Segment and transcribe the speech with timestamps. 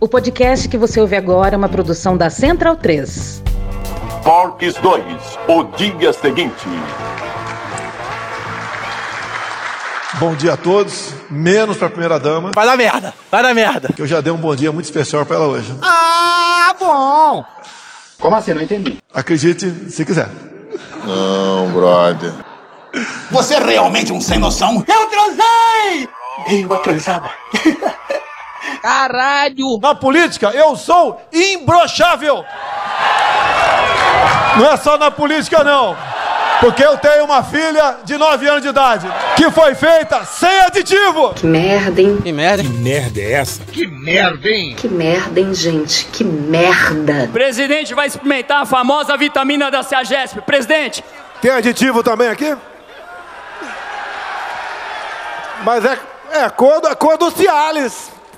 [0.00, 3.42] O podcast que você ouve agora é uma produção da Central 3.
[4.22, 5.04] Forks 2,
[5.48, 6.66] o dia seguinte.
[10.18, 13.88] Bom dia a todos, menos para a primeira dama, Vai dar merda, vai dar merda.
[13.94, 15.72] que eu já dei um bom dia muito especial para ela hoje.
[15.82, 17.44] Ah, bom.
[18.18, 18.52] Como assim?
[18.52, 18.98] Não entendi.
[19.14, 20.28] Acredite se quiser.
[21.04, 22.32] Não, brother.
[23.30, 24.84] Você é realmente um sem noção?
[24.86, 26.08] Eu transei!
[26.62, 27.30] Eu atrasava.
[28.82, 29.78] Caralho!
[29.82, 32.44] Na política, eu sou imbrochável.
[34.56, 35.96] Não é só na política, não.
[36.60, 41.32] Porque eu tenho uma filha de 9 anos de idade que foi feita sem aditivo.
[41.32, 42.18] Que merda, hein?
[42.22, 42.62] Que merda.
[44.82, 46.04] Que merda, hein, gente?
[46.06, 47.30] Que merda.
[47.32, 50.40] Presidente vai experimentar a famosa vitamina da Ceagesp.
[50.42, 51.02] Presidente,
[51.40, 52.54] Tem aditivo também aqui?
[55.64, 55.98] Mas é,
[56.32, 58.10] é a cor, do- a cor do Cialis.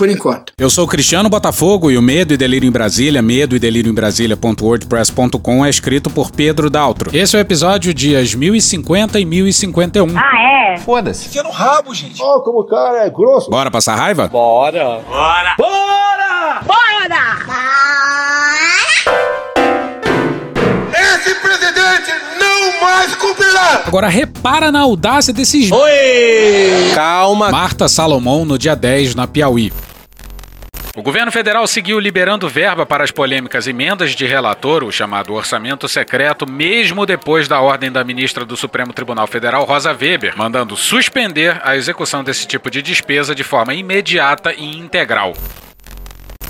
[0.00, 0.54] Por enquanto.
[0.56, 3.92] Eu sou o Cristiano Botafogo e o Medo e Delírio em Brasília, medo e delírio
[3.92, 7.14] em Brasília.wordpress.com é escrito por Pedro Daltro.
[7.14, 10.06] Esse é o episódio dias 1050 e 1051.
[11.26, 12.18] Enfia no rabo, gente.
[12.22, 13.50] Ó, como o cara é grosso.
[13.50, 14.26] Bora passar raiva?
[14.28, 15.00] Bora.
[15.06, 15.54] Bora.
[15.58, 16.62] Bora!
[20.94, 23.82] Esse presidente não mais cumprirá!
[23.86, 26.92] Agora repara na audácia desses Oi!
[26.94, 27.50] Calma.
[27.50, 29.70] Marta Salomão no dia 10 na Piauí.
[31.00, 35.88] O governo federal seguiu liberando verba para as polêmicas emendas de relator, o chamado orçamento
[35.88, 41.58] secreto, mesmo depois da ordem da ministra do Supremo Tribunal Federal, Rosa Weber, mandando suspender
[41.64, 45.32] a execução desse tipo de despesa de forma imediata e integral.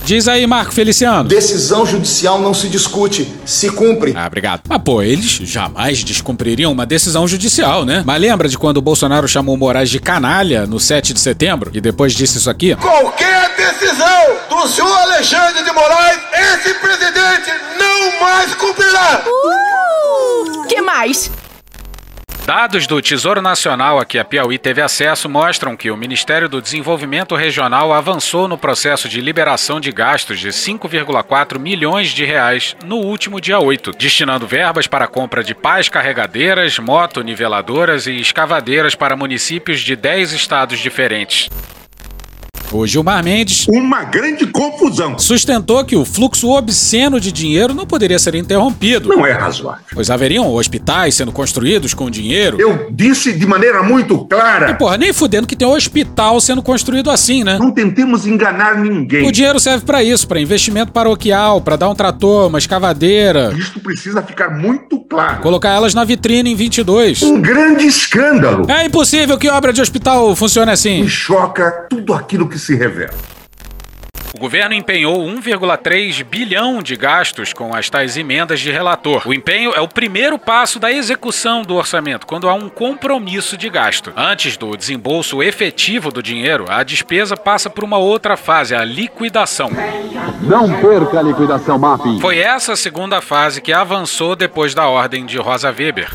[0.05, 1.29] Diz aí, Marco Feliciano.
[1.29, 4.15] Decisão judicial não se discute, se cumpre.
[4.17, 4.63] Ah, obrigado.
[4.69, 8.03] Mas, pô, eles jamais descumpririam uma decisão judicial, né?
[8.05, 11.71] Mas lembra de quando o Bolsonaro chamou Moraes de canalha no 7 de setembro?
[11.75, 12.75] E depois disse isso aqui?
[12.77, 19.23] Qualquer decisão do senhor Alexandre de Moraes, esse presidente não mais cumprirá!
[20.69, 21.31] Que mais?
[22.51, 26.61] Dados do Tesouro Nacional a que a Piauí teve acesso mostram que o Ministério do
[26.61, 32.97] Desenvolvimento Regional avançou no processo de liberação de gastos de 5,4 milhões de reais no
[32.97, 39.81] último dia 8, destinando verbas para compra de pás carregadeiras, motoniveladoras e escavadeiras para municípios
[39.81, 41.49] de 10 estados diferentes.
[42.73, 45.19] O Gilmar Mendes Uma grande confusão.
[45.19, 49.83] sustentou que o fluxo obsceno de dinheiro não poderia ser interrompido, Não é razoável.
[49.93, 52.61] pois haveriam hospitais sendo construídos com dinheiro.
[52.61, 56.63] Eu disse de maneira muito E, clara: porra, nem fudendo que tem um hospital sendo
[56.63, 57.59] construído assim, né?
[57.59, 59.27] não tentemos enganar ninguém.
[59.27, 63.81] O dinheiro serve pra isso, pra investimento paroquial, pra dar um trator, uma escavadeira, Isto
[63.81, 65.41] precisa ficar muito claro.
[65.43, 67.23] colocar elas na vitrine em 22.
[67.23, 68.71] Um grande escândalo.
[68.71, 71.03] É impossível que obra de hospital funcione assim.
[71.03, 73.41] Me choca tudo aquilo que se revela.
[74.33, 79.27] O governo empenhou 1,3 bilhão de gastos com as tais emendas de relator.
[79.27, 83.69] O empenho é o primeiro passo da execução do orçamento, quando há um compromisso de
[83.69, 84.13] gasto.
[84.17, 89.69] Antes do desembolso efetivo do dinheiro, a despesa passa por uma outra fase, a liquidação.
[90.43, 92.21] Não perca a liquidação MAP.
[92.21, 96.09] Foi essa segunda fase que avançou depois da ordem de Rosa Weber.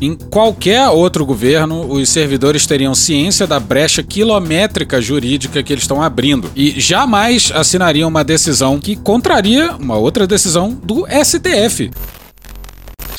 [0.00, 6.00] Em qualquer outro governo, os servidores teriam ciência da brecha quilométrica jurídica que eles estão
[6.00, 11.90] abrindo e jamais assinariam uma decisão que contraria uma outra decisão do STF.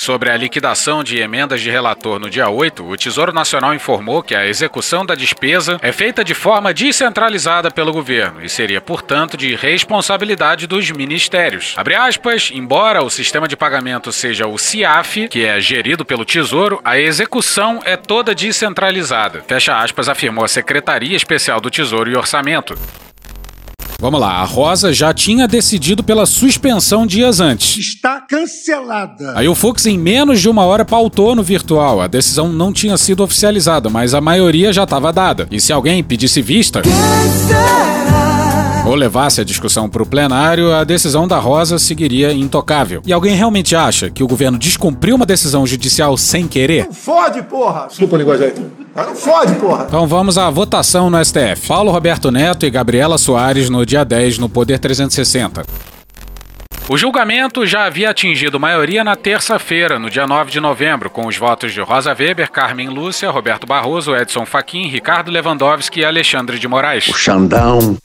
[0.01, 4.33] Sobre a liquidação de emendas de relator no dia 8, o Tesouro Nacional informou que
[4.33, 9.53] a execução da despesa é feita de forma descentralizada pelo governo e seria, portanto, de
[9.53, 11.75] responsabilidade dos ministérios.
[11.77, 16.81] Abre aspas, embora o sistema de pagamento seja o CIAF, que é gerido pelo Tesouro,
[16.83, 19.43] a execução é toda descentralizada.
[19.47, 22.75] Fecha aspas, afirmou a Secretaria Especial do Tesouro e Orçamento.
[24.01, 27.77] Vamos lá, a Rosa já tinha decidido pela suspensão dias antes.
[27.77, 29.33] Está cancelada.
[29.37, 32.01] Aí o Fux, em menos de uma hora, pautou no virtual.
[32.01, 35.47] A decisão não tinha sido oficializada, mas a maioria já estava dada.
[35.51, 36.81] E se alguém pedisse vista.
[38.91, 43.01] Ou levasse a discussão para o plenário, a decisão da Rosa seguiria intocável.
[43.05, 46.89] E alguém realmente acha que o governo descumpriu uma decisão judicial sem querer?
[46.91, 47.87] Fode, porra.
[47.87, 48.53] Desculpa a linguagem aí.
[48.93, 49.85] Não fode, porra.
[49.87, 51.69] Então vamos à votação no STF.
[51.69, 55.63] Paulo Roberto Neto e Gabriela Soares no dia 10 no Poder 360.
[56.89, 61.37] O julgamento já havia atingido maioria na terça-feira, no dia 9 de novembro, com os
[61.37, 66.67] votos de Rosa Weber, Carmen Lúcia, Roberto Barroso, Edson Fachin, Ricardo Lewandowski e Alexandre de
[66.67, 67.07] Moraes.
[67.07, 67.97] O Xandão.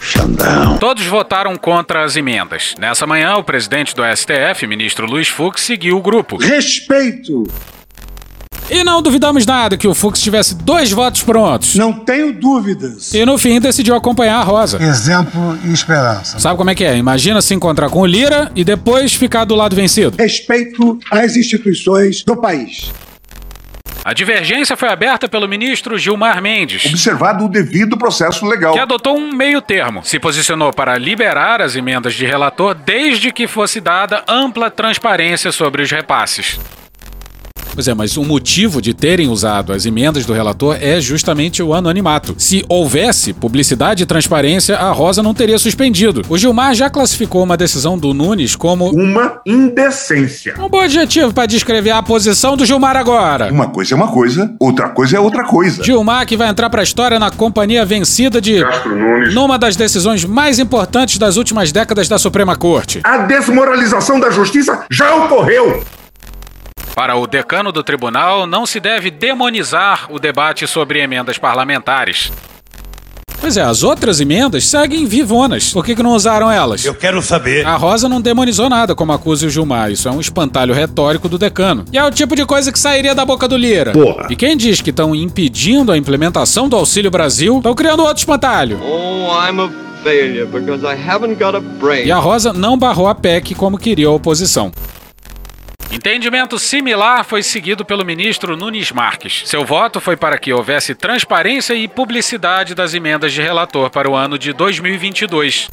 [0.00, 0.78] Xandão.
[0.78, 2.74] Todos votaram contra as emendas.
[2.78, 6.36] Nessa manhã, o presidente do STF, ministro Luiz Fux, seguiu o grupo.
[6.36, 7.44] Respeito.
[8.68, 11.76] E não duvidamos nada que o Fux tivesse dois votos prontos.
[11.76, 13.14] Não tenho dúvidas.
[13.14, 14.82] E no fim decidiu acompanhar a Rosa.
[14.82, 16.38] Exemplo e esperança.
[16.40, 16.96] Sabe como é que é?
[16.96, 20.16] Imagina se encontrar com o Lira e depois ficar do lado vencido.
[20.18, 22.90] Respeito às instituições do país.
[24.06, 26.86] A divergência foi aberta pelo ministro Gilmar Mendes.
[26.86, 28.72] Observado o devido processo legal.
[28.72, 30.04] Que adotou um meio termo.
[30.04, 35.82] Se posicionou para liberar as emendas de relator desde que fosse dada ampla transparência sobre
[35.82, 36.56] os repasses.
[37.76, 41.74] Pois é, mas o motivo de terem usado as emendas do relator é justamente o
[41.74, 42.34] anonimato.
[42.38, 46.22] Se houvesse publicidade e transparência, a Rosa não teria suspendido.
[46.26, 50.54] O Gilmar já classificou uma decisão do Nunes como uma indecência.
[50.58, 53.52] Um bom adjetivo para descrever a posição do Gilmar agora.
[53.52, 55.84] Uma coisa é uma coisa, outra coisa é outra coisa.
[55.84, 59.34] Gilmar que vai entrar para a história na companhia vencida de Castro Nunes.
[59.34, 63.02] numa das decisões mais importantes das últimas décadas da Suprema Corte.
[63.04, 65.84] A desmoralização da justiça já ocorreu.
[66.96, 72.32] Para o decano do tribunal, não se deve demonizar o debate sobre emendas parlamentares.
[73.38, 75.74] Pois é, as outras emendas seguem vivonas.
[75.74, 76.86] Por que, que não usaram elas?
[76.86, 77.66] Eu quero saber.
[77.66, 79.90] A Rosa não demonizou nada, como acusa o Gilmar.
[79.90, 81.84] Isso é um espantalho retórico do decano.
[81.92, 83.92] E é o tipo de coisa que sairia da boca do Lira.
[83.92, 84.28] Porra.
[84.30, 88.80] E quem diz que estão impedindo a implementação do Auxílio Brasil, estão criando outro espantalho.
[88.82, 89.70] Oh, I'm a
[90.02, 92.06] failure because I haven't got a brain.
[92.06, 94.72] E a Rosa não barrou a PEC como queria a oposição.
[95.90, 99.42] Entendimento similar foi seguido pelo ministro Nunes Marques.
[99.46, 104.14] Seu voto foi para que houvesse transparência e publicidade das emendas de relator para o
[104.14, 105.68] ano de 2022.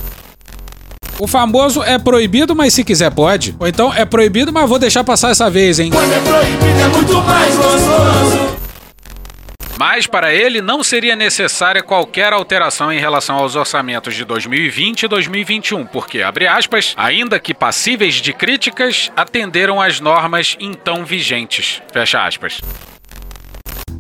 [1.19, 3.55] O famoso é proibido, mas se quiser pode.
[3.59, 5.91] Ou então é proibido, mas vou deixar passar essa vez, hein?
[5.91, 8.62] Quando é proibido é muito mais gostoso.
[9.85, 15.07] Mas para ele não seria necessária qualquer alteração em relação aos orçamentos de 2020 e
[15.09, 21.81] 2021, porque, abre aspas, ainda que passíveis de críticas, atenderam às normas então vigentes.
[21.91, 22.61] Fecha aspas.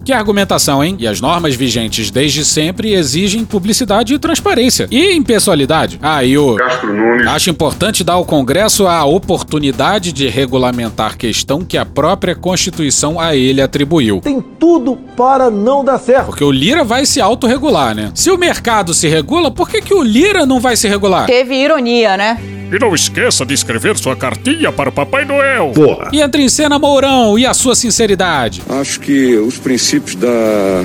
[0.03, 0.97] Que argumentação, hein?
[0.99, 4.85] E as normas vigentes desde sempre exigem publicidade e transparência.
[4.91, 5.97] E impessoalidade.
[6.01, 6.55] Ah, e o.
[6.55, 7.25] Castro Nunes.
[7.25, 13.33] Acho importante dar ao Congresso a oportunidade de regulamentar questão que a própria Constituição a
[13.33, 14.19] ele atribuiu.
[14.19, 16.25] Tem tudo para não dar certo.
[16.25, 18.11] Porque o Lira vai se autorregular, né?
[18.13, 21.27] Se o mercado se regula, por que, que o Lira não vai se regular?
[21.27, 22.37] Teve ironia, né?
[22.71, 25.71] E não esqueça de escrever sua cartinha para o Papai Noel.
[25.73, 26.09] Porra.
[26.11, 28.61] E entra em cena Mourão e a sua sinceridade.
[28.67, 30.83] Acho que os princípios da,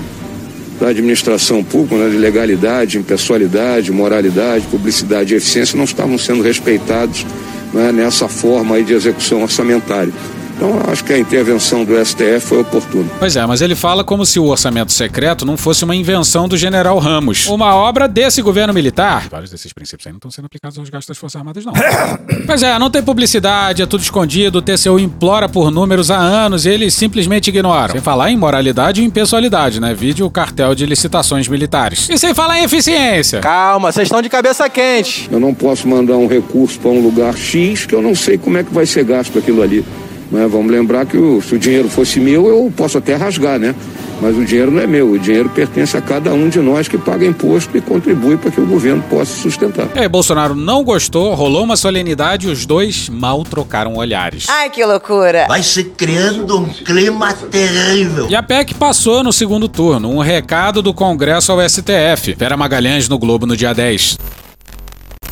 [0.81, 7.27] da administração pública, né, de legalidade, impessoalidade, moralidade, publicidade e eficiência não estavam sendo respeitados
[7.73, 10.13] né, nessa forma aí de execução orçamentária.
[10.59, 13.09] Então, acho que a intervenção do STF foi oportuna.
[13.21, 16.57] Pois é, mas ele fala como se o orçamento secreto não fosse uma invenção do
[16.57, 19.29] general Ramos, uma obra desse governo militar.
[19.31, 21.73] Vários desses princípios aí não estão sendo aplicados aos gastos das Forças Armadas, não.
[22.45, 26.67] pois é, não tem publicidade, é tudo escondido, o TCU implora por números há anos
[26.67, 27.93] e eles simplesmente ignoram.
[27.93, 29.95] Sem falar em moralidade e impessoalidade, né?
[29.95, 32.09] Vídeo o cartel de licitações militares.
[32.11, 33.39] E sem falar em eficiência.
[33.39, 35.29] Calma, vocês estão de cabeça quente.
[35.31, 38.59] Eu não posso mandar um recurso para um lugar X que eu não sei como
[38.59, 39.85] é que vai ser gasto aquilo ali.
[40.31, 40.47] Né?
[40.47, 43.75] Vamos lembrar que o, se o dinheiro fosse meu, eu posso até rasgar, né?
[44.21, 46.99] Mas o dinheiro não é meu, o dinheiro pertence a cada um de nós que
[46.99, 49.89] paga imposto e contribui para que o governo possa sustentar.
[49.95, 54.47] E aí, Bolsonaro não gostou, rolou uma solenidade e os dois mal trocaram olhares.
[54.49, 55.47] Ai, que loucura.
[55.47, 58.27] Vai se criando um clima terrível.
[58.29, 62.35] E a PEC passou no segundo turno, um recado do Congresso ao STF.
[62.37, 64.19] Vera Magalhães no Globo no dia 10.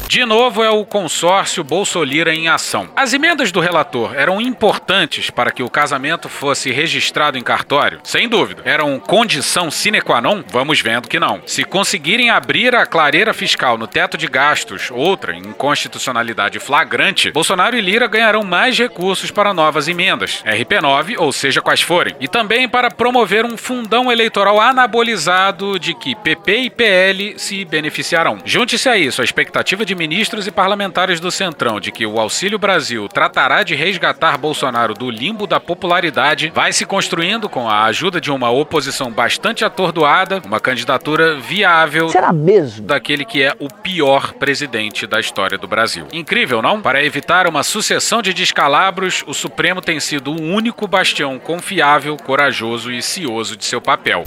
[0.09, 2.89] De novo é o consórcio Bolsolira em ação.
[2.95, 7.99] As emendas do relator eram importantes para que o casamento fosse registrado em cartório?
[8.05, 8.63] Sem dúvida.
[8.65, 10.45] Eram condição sine qua non?
[10.53, 11.43] Vamos vendo que não.
[11.45, 17.81] Se conseguirem abrir a clareira fiscal no teto de gastos, outra inconstitucionalidade flagrante, Bolsonaro e
[17.81, 22.93] Lira ganharão mais recursos para novas emendas, RP9 ou seja quais forem, e também para
[22.93, 28.39] promover um fundão eleitoral anabolizado de que PP e PL se beneficiarão.
[28.45, 32.59] Junte-se a isso a expectativa de ministros e parlamentares do Centrão de que o Auxílio
[32.59, 38.21] Brasil tratará de resgatar Bolsonaro do limbo da popularidade vai se construindo com a ajuda
[38.21, 42.87] de uma oposição bastante atordoada, uma candidatura viável Será mesmo?
[42.87, 46.07] daquele que é o pior presidente da história do Brasil.
[46.13, 46.81] Incrível, não?
[46.81, 52.93] Para evitar uma sucessão de descalabros, o Supremo tem sido o único bastião confiável, corajoso
[52.93, 54.25] e cioso de seu papel.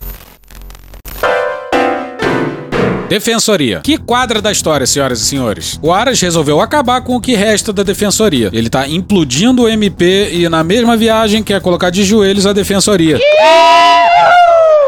[3.10, 3.82] Defensoria.
[3.84, 5.80] Que quadra da história, senhoras e senhores?
[5.82, 8.52] O Aras resolveu acabar com o que resta da Defensoria.
[8.54, 13.20] Ele tá implodindo o MP e na mesma viagem quer colocar de joelhos a Defensoria.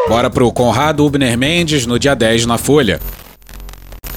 [0.07, 2.99] Bora pro Conrado Ubner Mendes no dia 10 na Folha.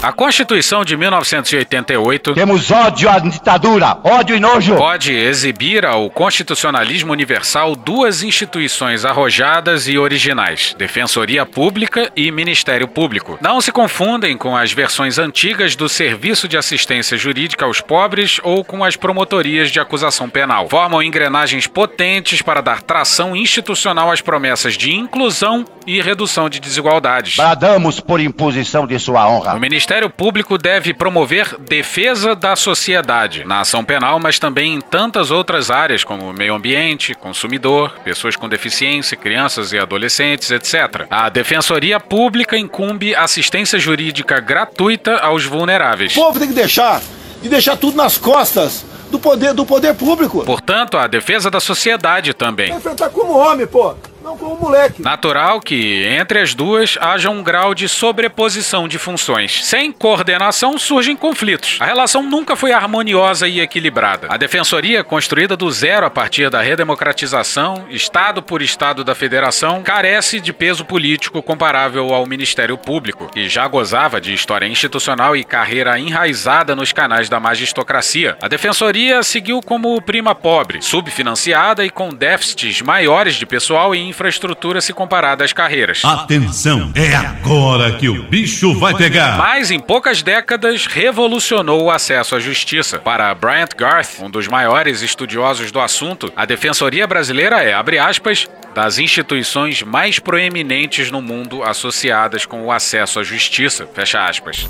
[0.04, 4.76] A Constituição de 1988 Temos ódio à ditadura, ódio e nojo.
[4.76, 13.38] pode exibir ao constitucionalismo universal duas instituições arrojadas e originais: Defensoria Pública e Ministério Público.
[13.40, 18.62] Não se confundem com as versões antigas do Serviço de Assistência Jurídica aos Pobres ou
[18.62, 20.68] com as promotorias de acusação penal.
[20.68, 27.37] Formam engrenagens potentes para dar tração institucional às promessas de inclusão e redução de desigualdades.
[27.37, 29.54] Bradamos por imposição de sua honra.
[29.54, 35.30] O Ministério Público deve promover defesa da sociedade na ação penal, mas também em tantas
[35.30, 41.06] outras áreas como meio ambiente, consumidor, pessoas com deficiência, crianças e adolescentes, etc.
[41.08, 46.16] A Defensoria Pública incumbe assistência jurídica gratuita aos vulneráveis.
[46.16, 47.00] O povo tem que deixar
[47.42, 50.44] e deixar tudo nas costas do poder do poder público.
[50.44, 52.68] Portanto, a defesa da sociedade também.
[52.68, 55.02] Vai enfrentar como homem, pô, não moleque.
[55.02, 59.64] Natural que, entre as duas, haja um grau de sobreposição de funções.
[59.64, 61.76] Sem coordenação surgem conflitos.
[61.80, 64.28] A relação nunca foi harmoniosa e equilibrada.
[64.30, 70.40] A defensoria, construída do zero a partir da redemocratização, Estado por Estado da Federação, carece
[70.40, 75.98] de peso político comparável ao Ministério Público, que já gozava de história institucional e carreira
[75.98, 78.38] enraizada nos canais da magistocracia.
[78.40, 84.80] A defensoria seguiu como prima pobre, subfinanciada e com déficits maiores de pessoal e infraestrutura
[84.80, 86.02] se comparada às carreiras.
[86.04, 89.37] Atenção, é agora que o bicho vai pegar.
[89.37, 92.99] Mas em poucas décadas revolucionou o acesso à justiça.
[92.99, 98.49] Para Bryant Garth, um dos maiores estudiosos do assunto, a defensoria brasileira é, abre aspas,
[98.73, 104.68] das instituições mais proeminentes no mundo associadas com o acesso à justiça, fecha aspas.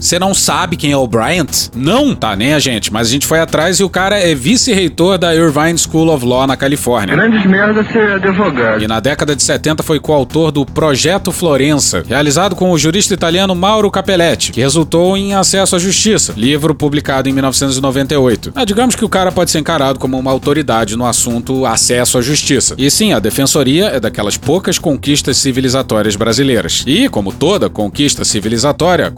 [0.00, 1.68] Você não sabe quem é o Bryant?
[1.76, 2.14] Não?
[2.14, 5.34] Tá, nem a gente, mas a gente foi atrás e o cara é vice-reitor da
[5.34, 7.14] Irvine School of Law na Califórnia.
[7.14, 8.82] Grandes merda ser advogado.
[8.82, 13.54] E na década de 70 foi coautor do Projeto Florença, realizado com o jurista italiano
[13.54, 18.52] Mauro Capelletti, que resultou em Acesso à Justiça, livro publicado em 1998.
[18.54, 22.22] Ah, digamos que o cara pode ser encarado como uma autoridade no assunto acesso à
[22.22, 22.74] justiça.
[22.78, 26.84] E sim, a defensoria é daquelas poucas conquistas civilizatórias brasileiras.
[26.86, 29.10] E, como toda conquista civilizatória, a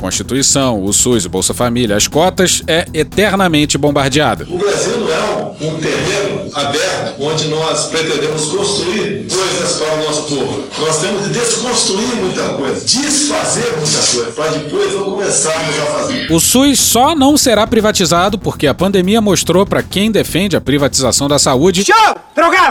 [0.72, 4.46] Constituição, o SUS, o Bolsa Família, as cotas, é eternamente bombardeada.
[4.48, 10.22] O Brasil não é um terreno aberto onde nós pretendemos construir coisas para o nosso
[10.22, 10.64] povo.
[10.78, 16.32] Nós temos que desconstruir muita coisa, desfazer muita coisa, para depois não começarmos a fazer.
[16.32, 21.28] O SUS só não será privatizado porque a pandemia mostrou para quem defende a privatização
[21.28, 21.84] da saúde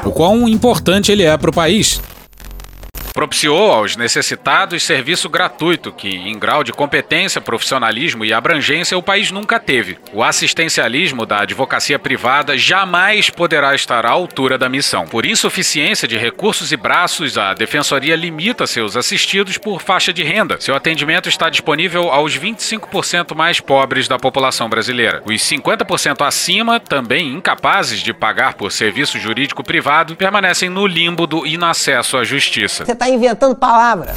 [0.03, 2.01] o quão importante ele é para o país.
[3.13, 9.32] Propiciou aos necessitados serviço gratuito que, em grau de competência, profissionalismo e abrangência, o país
[9.32, 9.98] nunca teve.
[10.13, 15.06] O assistencialismo da advocacia privada jamais poderá estar à altura da missão.
[15.06, 20.60] Por insuficiência de recursos e braços, a defensoria limita seus assistidos por faixa de renda.
[20.60, 25.22] Seu atendimento está disponível aos 25% mais pobres da população brasileira.
[25.25, 31.46] Os 50% acima, também incapazes de pagar por serviço jurídico privado, permanecem no limbo do
[31.46, 32.86] inacesso à justiça.
[33.01, 34.13] Você tá inventando palavra.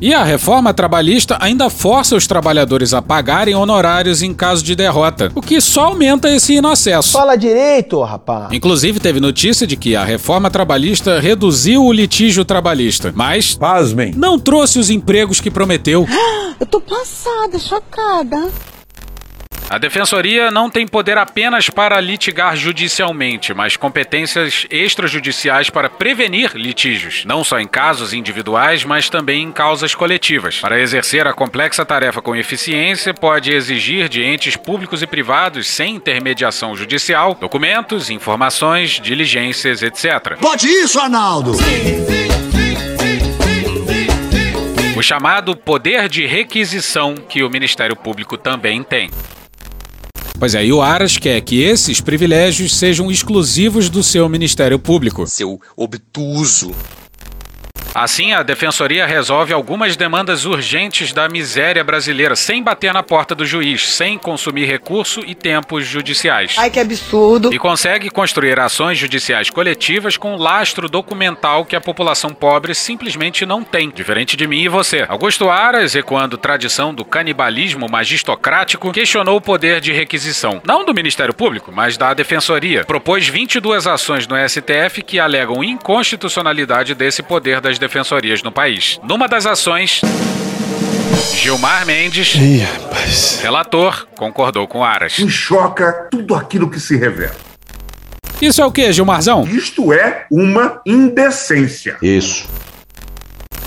[0.00, 5.30] E a reforma trabalhista ainda força os trabalhadores a pagarem honorários em caso de derrota,
[5.34, 7.12] o que só aumenta esse inacesso.
[7.12, 8.50] Fala direito, rapaz.
[8.50, 14.14] Inclusive, teve notícia de que a reforma trabalhista reduziu o litígio trabalhista, mas Pasmem.
[14.16, 16.06] não trouxe os empregos que prometeu.
[16.58, 18.48] Eu tô passada, chocada.
[19.70, 27.24] A defensoria não tem poder apenas para litigar judicialmente, mas competências extrajudiciais para prevenir litígios,
[27.24, 30.58] não só em casos individuais, mas também em causas coletivas.
[30.58, 35.94] Para exercer a complexa tarefa com eficiência, pode exigir de entes públicos e privados sem
[35.94, 40.36] intermediação judicial documentos, informações, diligências, etc.
[40.40, 41.52] Pode isso, Arnaldo!
[44.96, 49.08] O chamado poder de requisição que o Ministério Público também tem.
[50.40, 55.26] Pois é, e o Aras quer que esses privilégios sejam exclusivos do seu Ministério Público.
[55.26, 56.74] Seu obtuso.
[57.94, 63.44] Assim, a Defensoria resolve algumas demandas urgentes da miséria brasileira, sem bater na porta do
[63.44, 66.54] juiz, sem consumir recurso e tempos judiciais.
[66.56, 67.52] Ai, que absurdo.
[67.52, 73.64] E consegue construir ações judiciais coletivas com lastro documental que a população pobre simplesmente não
[73.64, 75.04] tem, diferente de mim e você.
[75.08, 81.34] Augusto Aras, ecoando tradição do canibalismo magistocrático, questionou o poder de requisição, não do Ministério
[81.34, 82.84] Público, mas da Defensoria.
[82.84, 89.00] Propôs 22 ações no STF que alegam inconstitucionalidade desse poder das defensorias no país.
[89.02, 90.00] Numa das ações,
[91.34, 93.40] Gilmar Mendes, Ih, rapaz.
[93.42, 95.18] relator, concordou com Aras.
[95.18, 97.34] Me choca tudo aquilo que se revela.
[98.40, 99.44] Isso é o que, Gilmarzão?
[99.44, 101.96] Isto é uma indecência.
[102.00, 102.48] Isso.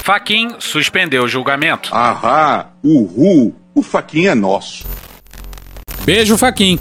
[0.04, 1.94] Faquin suspendeu o julgamento.
[1.94, 4.86] Ahá, uhul, o faquinha é nosso.
[6.06, 6.78] Beijo, Faquin.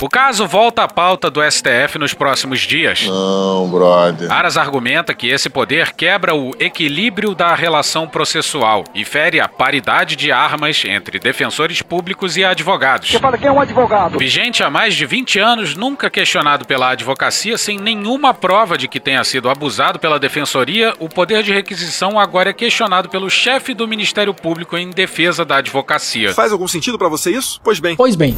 [0.00, 3.04] O caso volta à pauta do STF nos próximos dias.
[3.04, 4.30] Não, brother.
[4.30, 10.14] Aras argumenta que esse poder quebra o equilíbrio da relação processual e fere a paridade
[10.14, 13.10] de armas entre defensores públicos e advogados.
[13.10, 14.20] Você fala quem é um advogado?
[14.20, 19.00] Vigente há mais de 20 anos, nunca questionado pela advocacia, sem nenhuma prova de que
[19.00, 23.88] tenha sido abusado pela defensoria, o poder de requisição agora é questionado pelo chefe do
[23.88, 26.32] Ministério Público em defesa da advocacia.
[26.34, 27.60] Faz algum sentido para você isso?
[27.64, 27.96] Pois bem.
[27.96, 28.36] Pois bem.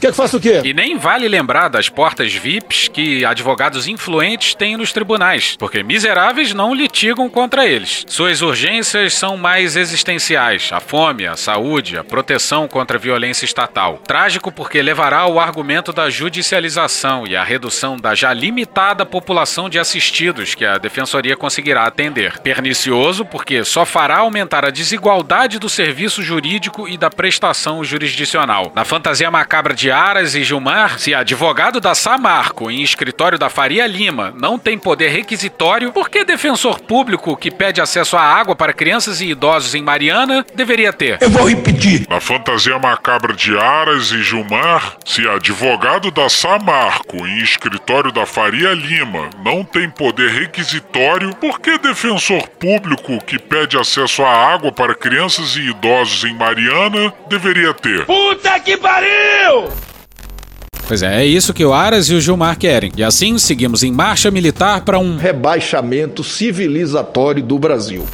[0.00, 0.60] Quer que faça o quê?
[0.64, 6.52] E nem vale lembrar das portas VIPs que advogados influentes têm nos tribunais, porque miseráveis
[6.52, 8.04] não litigam contra eles.
[8.08, 14.00] Suas urgências são mais existenciais: a fome, a saúde, a proteção contra a violência estatal.
[14.06, 19.78] Trágico porque levará ao argumento da judicialização e a redução da já limitada população de
[19.78, 22.38] assistidos que a defensoria conseguirá atender.
[22.40, 28.72] Pernicioso porque só fará aumentar a desigualdade do serviço jurídico e da prestação jurisdicional.
[28.74, 33.88] Na fantasia macabra de Aras e Gilmar, se advogado da Samarco em escritório da Faria
[33.88, 38.72] Lima não tem poder requisitório, por que defensor público que pede acesso à água para
[38.72, 41.18] crianças e idosos em Mariana deveria ter?
[41.20, 42.06] Eu vou repetir.
[42.08, 48.72] Na fantasia macabra de Aras e Gilmar, se advogado da Samarco em escritório da Faria
[48.72, 54.94] Lima não tem poder requisitório, por que defensor público que pede acesso à água para
[54.94, 58.06] crianças e idosos em Mariana deveria ter?
[58.06, 59.31] Puta que pariu!
[60.86, 62.92] Pois é, é isso que o Aras e o Gilmar querem.
[62.96, 68.06] E assim seguimos em marcha militar para um rebaixamento civilizatório do Brasil.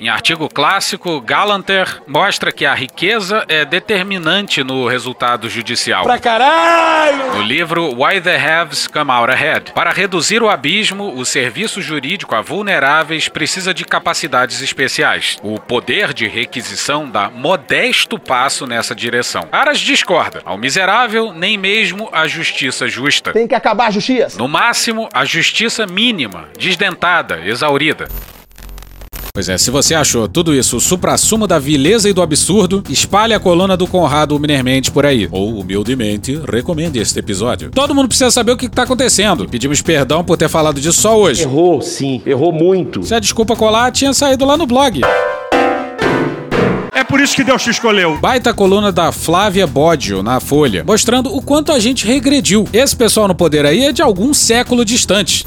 [0.00, 6.04] Em artigo clássico, Galanter mostra que a riqueza é determinante no resultado judicial.
[6.04, 7.34] Pra caralho!
[7.34, 9.72] No livro Why the Haves Come Out Ahead.
[9.74, 15.36] Para reduzir o abismo, o serviço jurídico a vulneráveis precisa de capacidades especiais.
[15.42, 19.50] O poder de requisição dá modesto passo nessa direção.
[19.52, 20.40] Aras discorda.
[20.46, 23.34] Ao miserável, nem mesmo a justiça justa.
[23.34, 24.38] Tem que acabar a justiça.
[24.38, 28.08] No máximo, a justiça mínima, desdentada, exaurida.
[29.32, 33.32] Pois é, se você achou tudo isso o supra-sumo da vileza e do absurdo, espalhe
[33.32, 35.28] a coluna do Conrado Minermente por aí.
[35.30, 37.70] Ou, humildemente, recomende este episódio.
[37.70, 39.48] Todo mundo precisa saber o que está acontecendo.
[39.48, 41.42] Pedimos perdão por ter falado disso só hoje.
[41.42, 42.20] Errou, sim.
[42.26, 43.04] Errou muito.
[43.04, 45.00] Se a desculpa colar, tinha saído lá no blog.
[46.92, 48.18] É por isso que Deus te escolheu.
[48.18, 52.68] Baita coluna da Flávia Bodio na Folha, mostrando o quanto a gente regrediu.
[52.72, 55.46] Esse pessoal no poder aí é de algum século distante.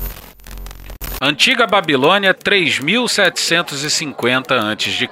[1.25, 5.07] Antiga Babilônia, 3750 a.C.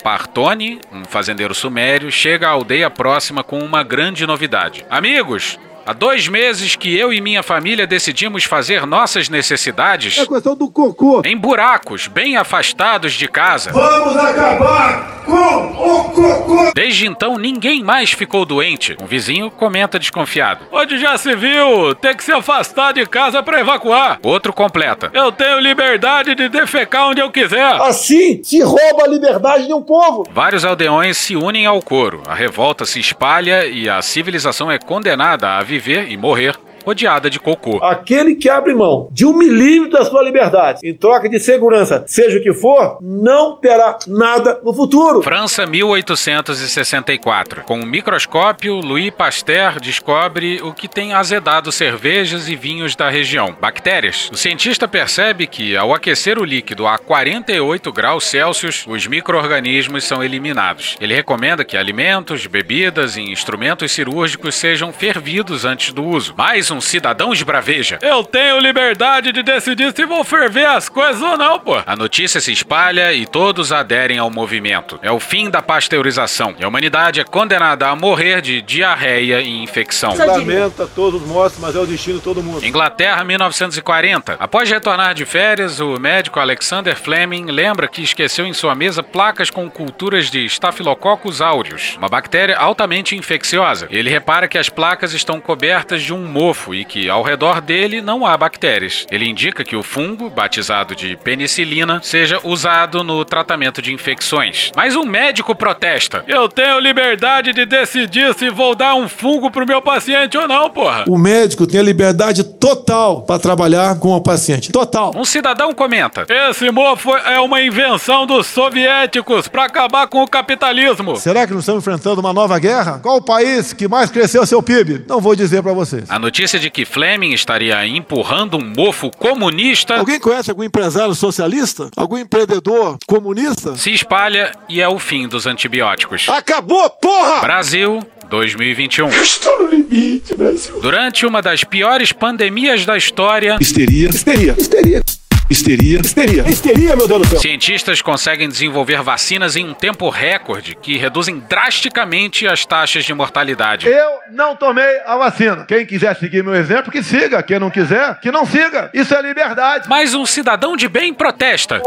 [0.00, 4.86] Partone, um fazendeiro sumério, chega à aldeia próxima com uma grande novidade.
[4.88, 10.18] Amigos, Há dois meses que eu e minha família decidimos fazer nossas necessidades.
[10.18, 11.22] É questão do cocô.
[11.24, 13.70] Em buracos, bem afastados de casa.
[13.70, 16.72] Vamos acabar com o cocô.
[16.74, 18.96] Desde então, ninguém mais ficou doente.
[19.00, 20.64] Um vizinho comenta desconfiado.
[20.72, 24.18] Onde já se viu ter que se afastar de casa para evacuar.
[24.24, 25.08] Outro completa.
[25.14, 27.80] Eu tenho liberdade de defecar onde eu quiser.
[27.82, 30.26] Assim se rouba a liberdade de um povo.
[30.32, 32.24] Vários aldeões se unem ao coro.
[32.26, 35.75] A revolta se espalha e a civilização é condenada a viver
[36.08, 36.54] e morrer
[36.86, 37.82] rodeada de cocô.
[37.82, 42.38] Aquele que abre mão de um milímetro da sua liberdade em troca de segurança, seja
[42.38, 45.20] o que for, não terá nada no futuro.
[45.20, 47.62] França, 1864.
[47.62, 53.56] Com um microscópio, Louis Pasteur descobre o que tem azedado cervejas e vinhos da região:
[53.60, 54.30] bactérias.
[54.32, 60.22] O cientista percebe que, ao aquecer o líquido a 48 graus Celsius, os micro-organismos são
[60.22, 60.96] eliminados.
[61.00, 66.34] Ele recomenda que alimentos, bebidas e instrumentos cirúrgicos sejam fervidos antes do uso.
[66.36, 67.98] Mais um um cidadão esbraveja.
[68.02, 71.82] Eu tenho liberdade de decidir se vou ferver as coisas ou não, pô.
[71.84, 74.98] A notícia se espalha e todos aderem ao movimento.
[75.02, 76.54] É o fim da pasteurização.
[76.58, 80.14] E a humanidade é condenada a morrer de diarreia e infecção.
[80.14, 82.64] Lamenta todos os mortos, mas é o destino de todo mundo.
[82.64, 84.36] Inglaterra, 1940.
[84.38, 89.50] Após retornar de férias, o médico Alexander Fleming lembra que esqueceu em sua mesa placas
[89.50, 93.86] com culturas de Staphylococcus aureus, uma bactéria altamente infecciosa.
[93.90, 98.00] Ele repara que as placas estão cobertas de um mofo e que ao redor dele
[98.00, 99.06] não há bactérias.
[99.10, 104.70] Ele indica que o fungo, batizado de penicilina, seja usado no tratamento de infecções.
[104.76, 106.24] Mas um médico protesta.
[106.26, 110.70] Eu tenho liberdade de decidir se vou dar um fungo pro meu paciente ou não,
[110.70, 111.04] porra.
[111.08, 114.72] O médico tem a liberdade total para trabalhar com o paciente.
[114.72, 115.12] Total.
[115.14, 116.26] Um cidadão comenta.
[116.28, 121.16] Esse mofo é uma invenção dos soviéticos para acabar com o capitalismo.
[121.16, 122.98] Será que não estamos enfrentando uma nova guerra?
[123.02, 125.04] Qual o país que mais cresceu seu PIB?
[125.08, 126.04] Não vou dizer para vocês.
[126.08, 131.90] A notícia de que Fleming estaria empurrando um mofo comunista Alguém conhece algum empresário socialista?
[131.96, 133.76] Algum empreendedor comunista?
[133.76, 136.28] se espalha e é o fim dos antibióticos.
[136.28, 137.40] Acabou, porra!
[137.40, 139.08] Brasil, 2021.
[139.08, 140.80] Estou no limite, Brasil.
[140.80, 145.02] Durante uma das piores pandemias da história, Histeria, histeria, histeria.
[145.48, 146.42] Histeria, histeria.
[146.48, 147.38] Histeria, meu Deus do céu.
[147.38, 153.86] cientistas conseguem desenvolver vacinas em um tempo recorde que reduzem drasticamente as taxas de mortalidade.
[153.86, 155.64] Eu não tomei a vacina.
[155.64, 157.44] Quem quiser seguir meu exemplo, que siga.
[157.44, 158.90] Quem não quiser, que não siga.
[158.92, 159.88] Isso é liberdade.
[159.88, 161.80] Mas um cidadão de bem protesta.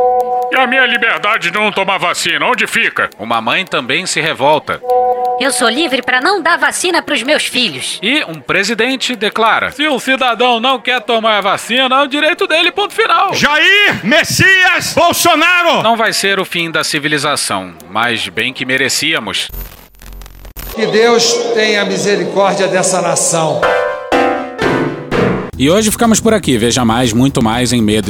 [0.54, 3.10] E a minha liberdade de não tomar vacina, onde fica?
[3.19, 4.80] Uma mãe também se revolta.
[5.39, 7.97] Eu sou livre para não dar vacina pros meus filhos.
[8.04, 12.45] E um presidente declara: Se um cidadão não quer tomar a vacina, é o direito
[12.45, 13.34] dele, ponto final.
[13.34, 15.82] Jair Messias Bolsonaro!
[15.82, 19.49] Não vai ser o fim da civilização, mas bem que merecíamos.
[20.75, 23.62] Que Deus tenha misericórdia dessa nação.
[25.60, 26.58] E hoje ficamos por aqui.
[26.58, 28.10] Veja mais, muito mais em medo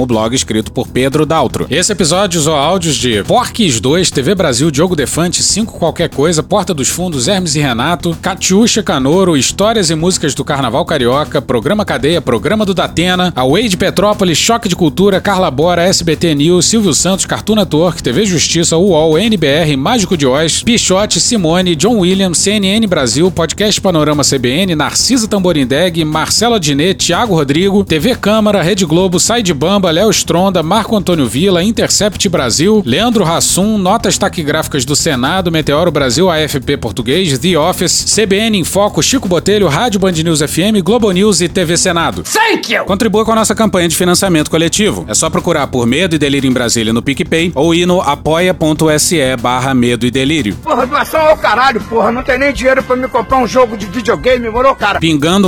[0.00, 1.66] o blog escrito por Pedro Daltro.
[1.68, 6.72] Esse episódio usou áudios de Porques 2, TV Brasil, Diogo Defante, 5 Qualquer Coisa, Porta
[6.72, 12.22] dos Fundos, Hermes e Renato, Catiuxa Canoro, Histórias e Músicas do Carnaval Carioca, Programa Cadeia,
[12.22, 16.94] Programa do Datena, A Way de Petrópolis, Choque de Cultura, Carla Bora, SBT News, Silvio
[16.94, 22.86] Santos, Cartoon Network, TV Justiça, UOL, NBR, Mágico de Oz, Pichote, Simone, John Williams, CNN
[22.86, 25.28] Brasil, Podcast Panorama CBN, Narcisa
[25.58, 31.26] Tamborindeg, Marcela Diné, Thiago Rodrigo, TV Câmara, Rede Globo, Side Bamba, Léo Stronda, Marco Antônio
[31.26, 38.14] Vila, Intercept Brasil, Leandro Rassum, Notas Taquigráficas do Senado, Meteoro Brasil, AFP Português, The Office,
[38.14, 42.22] CBN em Foco, Chico Botelho, Rádio Band News FM, Globo News e TV Senado.
[42.22, 42.84] Thank you!
[42.84, 45.04] Contribua com a nossa campanha de financiamento coletivo.
[45.08, 49.18] É só procurar por Medo e Delírio em Brasília no PicPay ou ir no apoia.se
[49.40, 50.56] barra Medo e Delírio.
[50.62, 52.12] Porra, doação ao caralho, porra.
[52.12, 55.00] Não tem nem dinheiro pra me comprar um jogo de videogame, morou, cara?
[55.00, 55.47] Pingando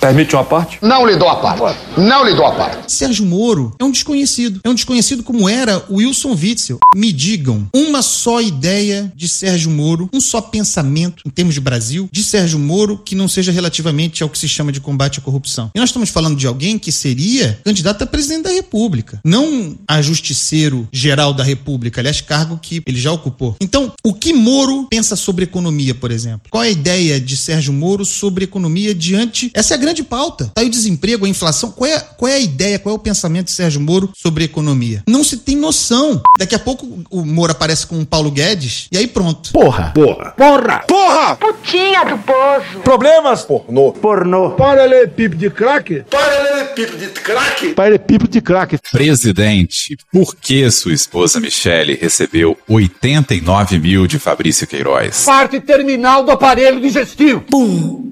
[0.00, 0.78] Permite uma parte?
[0.82, 1.78] Não lhe dou a parte.
[1.96, 2.92] Não lhe dou a parte.
[2.92, 4.60] Sérgio Moro é um desconhecido.
[4.64, 6.78] É um desconhecido como era o Wilson Witzel.
[6.94, 12.08] Me digam uma só ideia de Sérgio Moro, um só pensamento em termos de Brasil
[12.10, 15.70] de Sérgio Moro que não seja relativamente ao que se chama de combate à corrupção.
[15.74, 20.00] E nós estamos falando de alguém que seria candidato a presidente da República, não a
[20.02, 23.56] justiceiro geral da República, aliás, cargo que ele já ocupou.
[23.60, 26.48] Então, o que Moro pensa sobre economia, por exemplo?
[26.50, 29.50] Qual é a ideia de Sérgio Moro sobre economia diante.
[29.54, 30.50] Essa é a grande pauta.
[30.54, 31.72] Tá aí o desemprego, a inflação.
[31.72, 35.02] Qual é, qual é a ideia, qual é o pensamento de Sérgio Moro sobre economia?
[35.08, 36.22] Não se tem noção.
[36.38, 39.50] Daqui a pouco o Moro aparece com o Paulo Guedes e aí pronto.
[39.52, 39.90] Porra.
[39.92, 40.30] Porra.
[40.36, 40.78] Porra!
[40.86, 41.36] Porra!
[41.36, 42.80] Putinha do poço.
[42.84, 43.42] Problemas?
[43.42, 43.92] Pornô.
[43.92, 44.50] Pornô.
[44.52, 46.04] Paralelepípedo de crack?
[46.08, 47.74] Paralelepípedo de crack?
[47.74, 48.78] Paralelepípedo de crack.
[48.92, 55.24] Presidente, por que sua esposa Michele recebeu 89 mil de Fabrício Queiroz?
[55.24, 57.40] Parte terminal do aparelho digestivo.
[57.40, 58.11] Pum.